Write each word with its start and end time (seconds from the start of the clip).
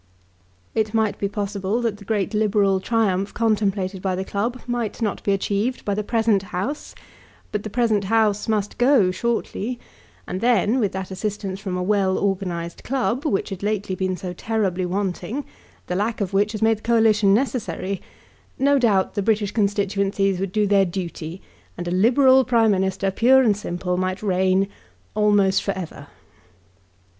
It 0.73 0.95
might 0.95 1.19
be 1.19 1.29
possible 1.29 1.79
that 1.83 1.97
the 1.97 2.05
great 2.05 2.33
Liberal 2.33 2.79
triumph 2.79 3.35
contemplated 3.35 4.01
by 4.01 4.15
the 4.15 4.25
club 4.25 4.59
might 4.65 4.99
not 4.99 5.21
be 5.21 5.31
achieved 5.31 5.85
by 5.85 5.93
the 5.93 6.03
present 6.03 6.41
House; 6.41 6.95
but 7.51 7.61
the 7.61 7.69
present 7.69 8.05
House 8.05 8.47
must 8.47 8.79
go 8.79 9.11
shortly, 9.11 9.79
and 10.25 10.41
then, 10.41 10.79
with 10.79 10.91
that 10.93 11.11
assistance 11.11 11.59
from 11.59 11.77
a 11.77 11.83
well 11.83 12.17
organised 12.17 12.83
club, 12.83 13.27
which 13.27 13.49
had 13.49 13.61
lately 13.61 13.93
been 13.93 14.17
so 14.17 14.33
terribly 14.33 14.87
wanting, 14.87 15.45
the 15.85 15.95
lack 15.95 16.19
of 16.19 16.33
which 16.33 16.53
had 16.53 16.63
made 16.63 16.79
the 16.79 16.81
Coalition 16.81 17.31
necessary, 17.35 18.01
no 18.57 18.79
doubt 18.79 19.13
the 19.13 19.21
British 19.21 19.51
constituencies 19.51 20.39
would 20.39 20.51
do 20.51 20.65
their 20.65 20.83
duty, 20.83 21.43
and 21.77 21.87
a 21.87 21.91
Liberal 21.91 22.43
Prime 22.43 22.71
Minister, 22.71 23.11
pure 23.11 23.43
and 23.43 23.55
simple, 23.55 23.97
might 23.97 24.23
reign, 24.23 24.67
almost 25.13 25.61
for 25.61 25.73
ever. 25.77 26.07